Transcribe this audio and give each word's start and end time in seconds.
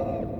Bye. 0.00 0.39